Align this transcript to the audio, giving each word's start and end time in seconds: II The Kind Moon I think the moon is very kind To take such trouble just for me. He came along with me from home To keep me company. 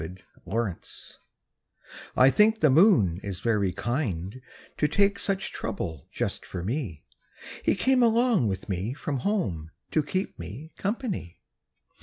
II 0.01 0.07
The 0.07 0.15
Kind 0.15 0.23
Moon 0.47 0.77
I 2.17 2.29
think 2.31 2.59
the 2.59 2.71
moon 2.71 3.19
is 3.21 3.39
very 3.39 3.71
kind 3.71 4.41
To 4.77 4.87
take 4.87 5.19
such 5.19 5.51
trouble 5.51 6.07
just 6.11 6.43
for 6.43 6.63
me. 6.63 7.05
He 7.61 7.75
came 7.75 8.01
along 8.01 8.47
with 8.47 8.67
me 8.67 8.95
from 8.95 9.19
home 9.19 9.69
To 9.91 10.01
keep 10.01 10.39
me 10.39 10.71
company. 10.75 11.39